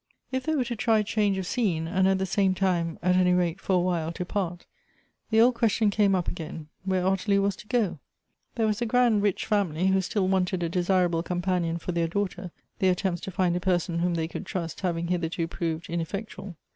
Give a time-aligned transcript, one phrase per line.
[0.31, 3.33] If they were to try change of scene, and at the same time (at any
[3.33, 4.65] rate for awliile) to part,
[5.29, 7.99] the old question came up again, where Ottilie was to go?
[8.55, 12.07] There was the grand, rich family, who still wanted a desirable com panion for their
[12.07, 16.29] daughter, their attempts to find a person whom they could trust having hitherto proved ineffec
[16.29, 16.55] tual.